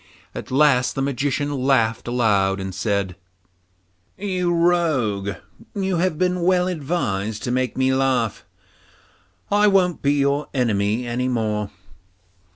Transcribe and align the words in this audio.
At 0.33 0.49
last 0.49 0.95
the 0.95 1.01
Magician 1.03 1.51
laughed 1.53 2.07
aloud 2.07 2.59
and 2.59 2.73
said, 2.73 3.15
'You 4.17 4.51
rogue, 4.51 5.35
you 5.75 5.97
have 5.97 6.17
been 6.17 6.41
well 6.41 6.67
advised 6.67 7.43
to 7.43 7.51
make 7.51 7.77
me 7.77 7.93
laugh; 7.93 8.43
I 9.51 9.67
won't 9.67 10.01
be 10.01 10.13
your 10.13 10.47
enemy 10.55 11.05
any 11.05 11.27
more. 11.27 11.69